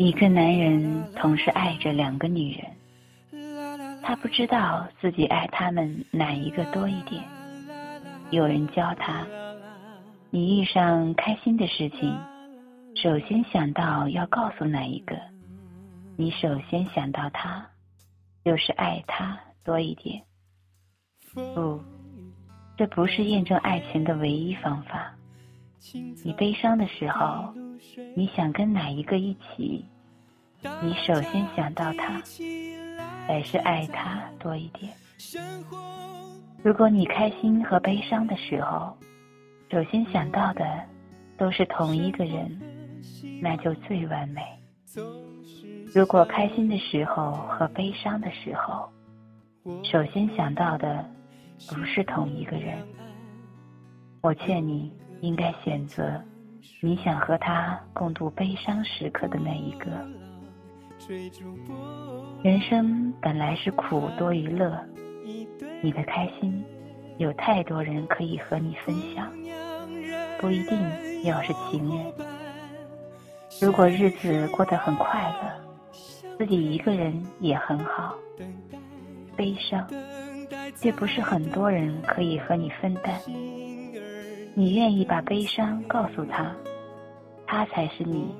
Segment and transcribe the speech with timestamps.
[0.00, 2.56] 一个男人同时爱着两个女
[3.32, 7.20] 人，他不知道自己爱他们哪一个多一点。
[8.30, 9.26] 有人教他：
[10.30, 12.16] 你遇上开心的事情，
[12.94, 15.16] 首先想到要告诉哪一个，
[16.16, 17.66] 你首先想到他，
[18.44, 20.22] 就是爱他多一点。
[21.34, 21.82] 不，
[22.76, 25.12] 这不是验证爱情的唯一方法。
[26.24, 27.52] 你悲伤的时候。
[28.16, 29.84] 你想跟哪一个一起？
[30.82, 32.20] 你首先想到他，
[33.26, 34.92] 还是爱他多一点？
[36.62, 38.96] 如果你开心和悲伤的时候，
[39.70, 40.64] 首先想到的
[41.36, 42.60] 都是同一个人，
[43.40, 44.42] 那就最完美。
[45.94, 48.90] 如果开心的时候和悲伤的时候，
[49.84, 51.08] 首先想到的
[51.68, 52.76] 不是同一个人，
[54.20, 56.20] 我劝你应该选择。
[56.80, 59.90] 你想和他共度悲伤时刻的那一个。
[62.42, 64.78] 人生本来是苦多于乐，
[65.80, 66.64] 你的开心
[67.16, 69.32] 有太多人可以和你分享，
[70.38, 70.78] 不一定
[71.24, 72.12] 要是情人。
[73.60, 78.14] 如果日子过得很快乐，自己一个人也很好。
[79.36, 79.88] 悲伤，
[80.76, 83.14] 却不是很多人可以和你分担。
[84.58, 86.52] 你愿意把悲伤告诉他，
[87.46, 88.34] 他才是你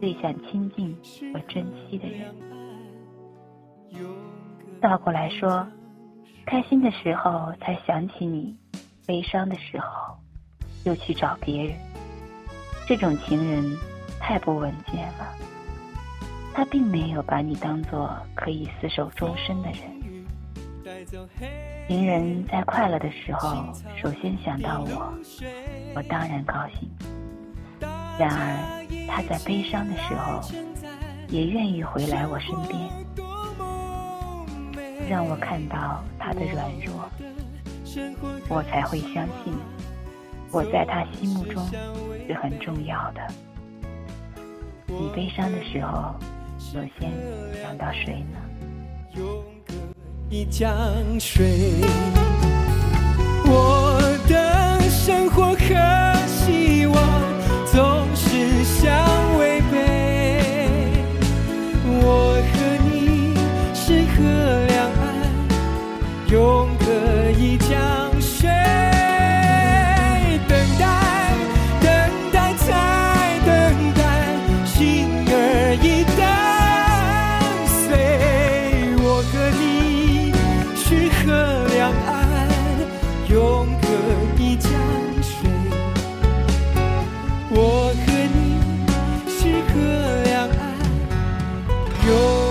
[0.00, 0.92] 最想亲近
[1.32, 2.34] 和珍惜的人。
[4.80, 5.64] 倒过来说，
[6.44, 8.56] 开心的时候才想起你，
[9.06, 9.86] 悲伤的时候
[10.84, 11.76] 又去找别人，
[12.88, 13.64] 这种情人
[14.18, 15.32] 太不稳健了。
[16.52, 20.01] 他并没有把你当做可以厮守终身的人。
[21.88, 25.12] 情人在快乐的时候，首先想到我，
[25.94, 26.88] 我当然高兴。
[28.18, 30.40] 然而他在悲伤的时候，
[31.28, 32.78] 也愿意回来我身边，
[35.08, 37.08] 让我看到他的软弱，
[38.48, 39.54] 我才会相信
[40.50, 41.64] 我在他心目中
[42.26, 43.26] 是很重要的。
[44.86, 46.14] 你悲伤的时候，
[46.58, 47.10] 首先
[47.62, 48.38] 想到谁呢？
[50.32, 50.74] 一江
[51.20, 51.74] 水
[53.44, 56.96] 我的生活和希望
[57.66, 60.88] 总是相违背。
[61.84, 62.54] 我和
[62.88, 63.34] 你
[63.74, 64.22] 是河
[64.68, 65.04] 两岸
[66.30, 68.11] 永隔一江。
[92.12, 92.41] your